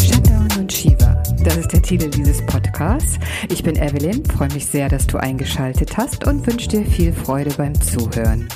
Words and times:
Shutdown 0.00 0.48
und 0.58 0.72
Shiva, 0.72 1.22
das 1.44 1.58
ist 1.58 1.70
der 1.70 1.82
Titel 1.82 2.08
dieses 2.08 2.40
Podcasts. 2.46 3.18
Ich 3.50 3.62
bin 3.62 3.76
Evelyn, 3.76 4.24
freue 4.24 4.50
mich 4.54 4.64
sehr, 4.64 4.88
dass 4.88 5.06
du 5.06 5.18
eingeschaltet 5.18 5.98
hast 5.98 6.26
und 6.26 6.46
wünsche 6.46 6.68
dir 6.68 6.86
viel 6.86 7.12
Freude 7.12 7.50
beim 7.58 7.78
Zuhören. 7.78 8.48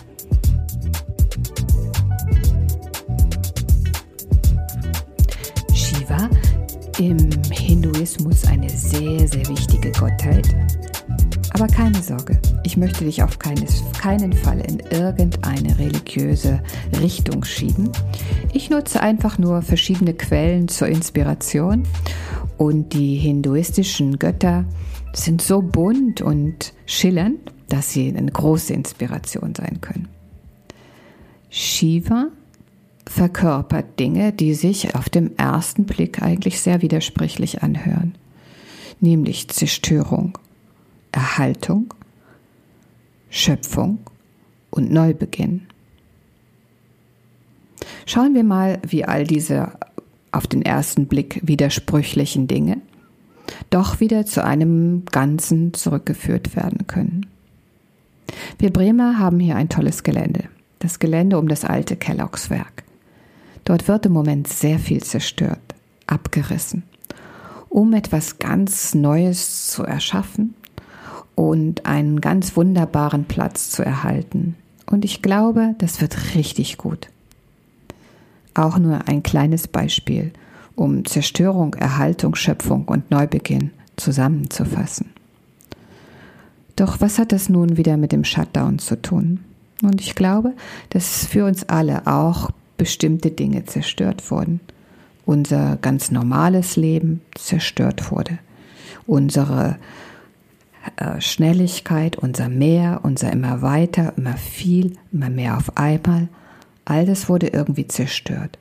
Shiva, 5.75 6.31
im 6.99 7.31
Hinduismus 7.53 8.47
eine 8.47 8.71
sehr, 8.71 9.29
sehr 9.29 9.47
wichtige 9.47 9.93
Gottheit 9.93 10.57
aber 11.59 11.69
keine 11.69 12.03
Sorge, 12.03 12.39
ich 12.65 12.77
möchte 12.77 13.07
dich 13.07 13.23
auf 13.23 13.39
keines, 13.39 13.83
keinen 13.99 14.35
Fall 14.35 14.61
in 14.61 14.79
irgendeine 14.91 15.79
religiöse 15.79 16.63
Richtung 17.01 17.45
schieben. 17.45 17.91
Ich 18.53 18.69
nutze 18.69 19.01
einfach 19.01 19.39
nur 19.39 19.63
verschiedene 19.63 20.13
Quellen 20.13 20.69
zur 20.69 20.89
Inspiration 20.89 21.85
und 22.59 22.93
die 22.93 23.17
hinduistischen 23.17 24.19
Götter 24.19 24.67
sind 25.15 25.41
so 25.41 25.63
bunt 25.63 26.21
und 26.21 26.75
schillernd, 26.85 27.39
dass 27.71 27.91
sie 27.91 28.15
eine 28.15 28.31
große 28.31 28.75
Inspiration 28.75 29.55
sein 29.55 29.81
können. 29.81 30.09
Shiva 31.49 32.27
verkörpert 33.07 33.99
Dinge, 33.99 34.35
die 34.35 34.53
sich 34.53 34.95
auf 34.95 35.09
dem 35.09 35.35
ersten 35.39 35.87
Blick 35.87 36.21
eigentlich 36.21 36.61
sehr 36.61 36.83
widersprüchlich 36.83 37.63
anhören, 37.63 38.15
nämlich 39.01 39.49
Zerstörung, 39.49 40.37
Erhaltung, 41.17 41.95
Schöpfung 43.31 44.01
und 44.71 44.93
Neubeginn. 44.93 45.63
Schauen 48.05 48.35
wir 48.35 48.45
mal, 48.45 48.79
wie 48.87 49.07
all 49.07 49.25
diese 49.25 49.73
auf 50.31 50.47
den 50.47 50.61
ersten 50.61 51.07
Blick 51.07 51.41
widersprüchlichen 51.43 52.47
Dinge 52.47 52.83
doch 53.71 54.01
wieder 54.01 54.27
zu 54.27 54.45
einem 54.45 55.07
Ganzen 55.07 55.73
zurückgeführt 55.73 56.55
werden 56.55 56.87
können. 56.87 57.27
Wir 58.59 58.71
Bremer 58.71 59.19
haben 59.19 59.41
hier 59.41 59.57
ein 59.57 59.71
tolles 59.71 60.03
Gelände, 60.03 60.45
das 60.81 60.99
Gelände 60.99 61.39
um 61.39 61.49
das 61.49 61.65
alte 61.65 61.97
Kelloggs 61.97 62.51
Werk. 62.51 62.85
Dort 63.65 63.89
wird 63.89 64.05
im 64.05 64.13
Moment 64.13 64.49
sehr 64.49 64.79
viel 64.79 65.03
zerstört, 65.03 65.75
abgerissen, 66.07 66.83
um 67.71 67.95
etwas 67.95 68.39
ganz 68.39 68.95
Neues 68.95 69.69
zu 69.69 69.83
erschaffen 69.83 70.55
und 71.37 71.87
einen 71.87 72.21
ganz 72.21 72.57
wunderbaren 72.57 73.27
Platz 73.27 73.71
zu 73.71 73.85
erhalten. 73.85 74.57
Und 74.91 75.05
ich 75.05 75.23
glaube, 75.23 75.77
das 75.79 76.01
wird 76.01 76.35
richtig 76.35 76.79
gut. 76.79 77.09
Auch 78.55 78.79
nur 78.79 79.07
ein 79.07 79.23
kleines 79.23 79.69
Beispiel, 79.69 80.33
um 80.75 81.05
Zerstörung, 81.05 81.75
Erhaltung, 81.75 82.35
Schöpfung 82.35 82.87
und 82.87 83.11
Neubeginn 83.11 83.71
zusammenzufassen. 83.97 85.11
Doch 86.75 87.01
was 87.01 87.19
hat 87.19 87.33
das 87.33 87.49
nun 87.49 87.77
wieder 87.77 87.97
mit 87.97 88.13
dem 88.13 88.25
Shutdown 88.25 88.79
zu 88.79 89.01
tun? 89.01 89.41
Und 89.83 90.01
ich 90.01 90.15
glaube, 90.15 90.55
dass 90.91 91.27
für 91.27 91.45
uns 91.45 91.69
alle 91.69 92.07
auch 92.07 92.51
bestimmte 92.79 93.31
Dinge 93.31 93.65
zerstört 93.65 94.31
wurden. 94.31 94.61
Unser 95.27 95.77
ganz 95.77 96.11
normales 96.11 96.77
Leben 96.77 97.21
zerstört 97.35 98.11
wurde. 98.11 98.39
Unsere 99.07 99.77
äh, 100.97 101.21
Schnelligkeit, 101.21 102.17
unser 102.17 102.49
Mehr, 102.49 103.01
unser 103.03 103.33
immer 103.33 103.63
weiter, 103.63 104.15
immer 104.17 104.37
viel, 104.37 104.97
immer 105.13 105.31
mehr 105.31 105.57
auf 105.57 105.77
einmal 105.77 106.29
All 106.87 107.05
das 107.05 107.29
wurde 107.29 107.49
irgendwie 107.49 107.89
zerstört. 107.89 108.59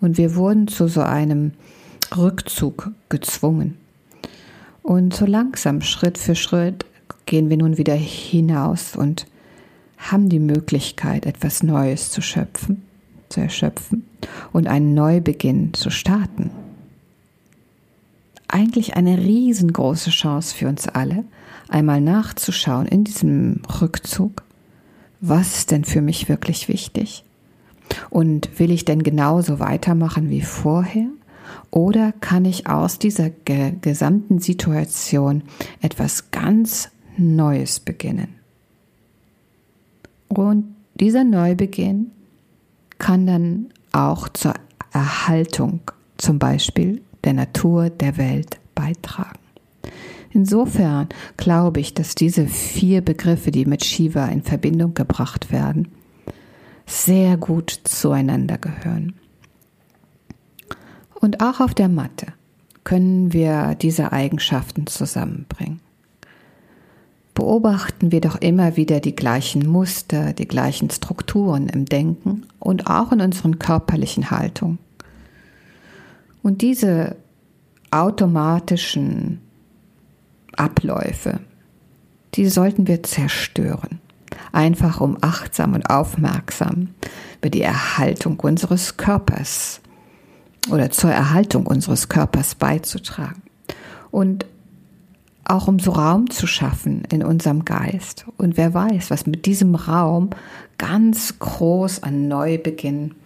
Und 0.00 0.16
wir 0.16 0.34
wurden 0.34 0.66
zu 0.66 0.88
so 0.88 1.02
einem 1.02 1.52
Rückzug 2.16 2.90
gezwungen. 3.10 3.76
Und 4.82 5.14
so 5.14 5.26
langsam, 5.26 5.82
Schritt 5.82 6.18
für 6.18 6.34
Schritt, 6.34 6.86
gehen 7.26 7.50
wir 7.50 7.58
nun 7.58 7.76
wieder 7.76 7.94
hinaus 7.94 8.96
und 8.96 9.26
haben 9.98 10.28
die 10.28 10.38
Möglichkeit, 10.38 11.26
etwas 11.26 11.62
Neues 11.62 12.10
zu 12.10 12.22
schöpfen, 12.22 12.82
zu 13.28 13.40
erschöpfen 13.40 14.06
und 14.52 14.66
einen 14.66 14.94
Neubeginn 14.94 15.74
zu 15.74 15.90
starten. 15.90 16.50
Eigentlich 18.48 18.96
eine 18.96 19.18
riesengroße 19.18 20.10
Chance 20.10 20.54
für 20.54 20.68
uns 20.68 20.88
alle, 20.88 21.24
einmal 21.68 22.00
nachzuschauen 22.00 22.86
in 22.86 23.04
diesem 23.04 23.62
Rückzug, 23.80 24.42
was 25.20 25.58
ist 25.58 25.70
denn 25.70 25.84
für 25.84 26.02
mich 26.02 26.28
wirklich 26.28 26.68
wichtig? 26.68 27.24
Und 28.10 28.58
will 28.58 28.70
ich 28.70 28.84
denn 28.84 29.02
genauso 29.02 29.58
weitermachen 29.58 30.30
wie 30.30 30.42
vorher? 30.42 31.06
Oder 31.70 32.12
kann 32.12 32.44
ich 32.44 32.68
aus 32.68 32.98
dieser 32.98 33.30
ge 33.30 33.72
gesamten 33.80 34.38
Situation 34.38 35.42
etwas 35.80 36.30
ganz 36.30 36.90
Neues 37.16 37.80
beginnen? 37.80 38.28
Und 40.28 40.74
dieser 40.94 41.24
Neubeginn 41.24 42.10
kann 42.98 43.26
dann 43.26 43.66
auch 43.92 44.28
zur 44.28 44.54
Erhaltung 44.92 45.80
zum 46.16 46.38
Beispiel 46.38 47.02
der 47.26 47.34
Natur, 47.34 47.90
der 47.90 48.16
Welt 48.16 48.58
beitragen. 48.74 49.38
Insofern 50.30 51.08
glaube 51.36 51.80
ich, 51.80 51.94
dass 51.94 52.14
diese 52.14 52.46
vier 52.46 53.00
Begriffe, 53.00 53.50
die 53.50 53.66
mit 53.66 53.84
Shiva 53.84 54.26
in 54.26 54.42
Verbindung 54.42 54.94
gebracht 54.94 55.50
werden, 55.50 55.88
sehr 56.86 57.36
gut 57.36 57.70
zueinander 57.84 58.58
gehören. 58.58 59.14
Und 61.20 61.40
auch 61.40 61.60
auf 61.60 61.74
der 61.74 61.88
Matte 61.88 62.26
können 62.84 63.32
wir 63.32 63.74
diese 63.74 64.12
Eigenschaften 64.12 64.86
zusammenbringen. 64.86 65.80
Beobachten 67.34 68.12
wir 68.12 68.20
doch 68.20 68.36
immer 68.36 68.76
wieder 68.76 69.00
die 69.00 69.16
gleichen 69.16 69.66
Muster, 69.66 70.32
die 70.32 70.46
gleichen 70.48 70.88
Strukturen 70.90 71.68
im 71.68 71.84
Denken 71.84 72.46
und 72.58 72.86
auch 72.86 73.12
in 73.12 73.20
unseren 73.20 73.58
körperlichen 73.58 74.30
Haltungen. 74.30 74.78
Und 76.46 76.62
diese 76.62 77.16
automatischen 77.90 79.40
Abläufe, 80.52 81.40
die 82.34 82.46
sollten 82.46 82.86
wir 82.86 83.02
zerstören 83.02 83.98
einfach 84.52 85.00
um 85.00 85.18
achtsam 85.22 85.74
und 85.74 85.90
aufmerksam 85.90 86.94
über 87.40 87.50
die 87.50 87.62
Erhaltung 87.62 88.38
unseres 88.38 88.96
Körpers 88.96 89.80
oder 90.70 90.92
zur 90.92 91.10
Erhaltung 91.10 91.66
unseres 91.66 92.08
Körpers 92.08 92.54
beizutragen. 92.54 93.42
Und 94.12 94.46
auch 95.42 95.66
um 95.66 95.80
so 95.80 95.90
Raum 95.90 96.30
zu 96.30 96.46
schaffen 96.46 97.02
in 97.10 97.24
unserem 97.24 97.64
Geist. 97.64 98.24
Und 98.36 98.56
wer 98.56 98.72
weiß, 98.72 99.10
was 99.10 99.26
mit 99.26 99.46
diesem 99.46 99.74
Raum 99.74 100.30
ganz 100.78 101.40
groß 101.40 102.04
an 102.04 102.28
Neubeginn 102.28 103.16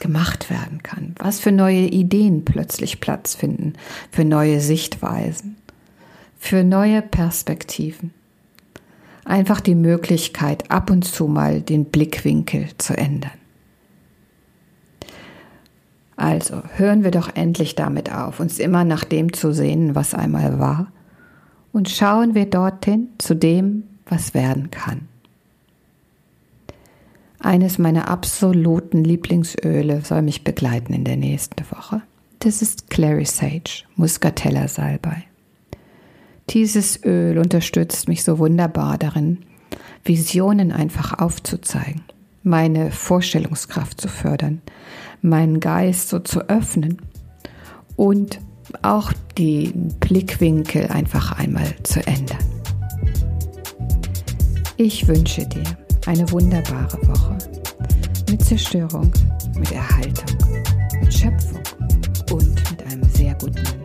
gemacht 0.00 0.50
werden 0.50 0.82
kann. 0.82 1.14
Was 1.18 1.40
für 1.40 1.52
neue 1.52 1.86
Ideen 1.86 2.44
plötzlich 2.44 3.00
Platz 3.00 3.34
finden, 3.34 3.74
für 4.10 4.24
neue 4.24 4.60
Sichtweisen, 4.60 5.56
für 6.38 6.64
neue 6.64 7.02
Perspektiven 7.02 8.12
einfach 9.24 9.60
die 9.60 9.74
Möglichkeit, 9.74 10.70
ab 10.70 10.90
und 10.90 11.04
zu 11.04 11.26
mal 11.26 11.60
den 11.60 11.86
Blickwinkel 11.86 12.68
zu 12.78 12.96
ändern. 12.96 13.30
Also 16.16 16.62
hören 16.76 17.02
wir 17.02 17.10
doch 17.10 17.34
endlich 17.34 17.74
damit 17.74 18.12
auf, 18.12 18.38
uns 18.38 18.58
immer 18.58 18.84
nach 18.84 19.04
dem 19.04 19.32
zu 19.32 19.52
sehen, 19.52 19.94
was 19.94 20.14
einmal 20.14 20.58
war, 20.58 20.92
und 21.72 21.88
schauen 21.88 22.36
wir 22.36 22.46
dorthin 22.46 23.08
zu 23.18 23.34
dem, 23.34 23.84
was 24.06 24.32
werden 24.32 24.70
kann. 24.70 25.08
Eines 27.44 27.76
meiner 27.76 28.08
absoluten 28.08 29.04
Lieblingsöle 29.04 30.00
soll 30.00 30.22
mich 30.22 30.44
begleiten 30.44 30.94
in 30.94 31.04
der 31.04 31.18
nächsten 31.18 31.62
Woche. 31.70 32.00
Das 32.38 32.62
ist 32.62 32.88
Clary 32.88 33.26
Sage, 33.26 33.84
Muscatella 33.96 34.66
Salbei. 34.66 35.24
Dieses 36.48 37.04
Öl 37.04 37.36
unterstützt 37.36 38.08
mich 38.08 38.24
so 38.24 38.38
wunderbar 38.38 38.96
darin, 38.96 39.40
Visionen 40.04 40.72
einfach 40.72 41.18
aufzuzeigen, 41.18 42.00
meine 42.42 42.90
Vorstellungskraft 42.90 44.00
zu 44.00 44.08
fördern, 44.08 44.62
meinen 45.20 45.60
Geist 45.60 46.08
so 46.08 46.20
zu 46.20 46.48
öffnen 46.48 47.02
und 47.96 48.40
auch 48.80 49.12
die 49.36 49.70
Blickwinkel 50.00 50.86
einfach 50.86 51.32
einmal 51.32 51.74
zu 51.82 52.00
ändern. 52.06 52.38
Ich 54.78 55.06
wünsche 55.06 55.46
dir 55.46 55.83
eine 56.06 56.30
wunderbare 56.30 56.98
Woche. 57.08 57.38
Mit 58.30 58.44
Zerstörung, 58.44 59.10
mit 59.56 59.72
Erhaltung, 59.72 60.38
mit 61.00 61.12
Schöpfung 61.12 61.62
und 62.30 62.70
mit 62.70 62.82
einem 62.86 63.02
sehr 63.10 63.34
guten 63.34 63.83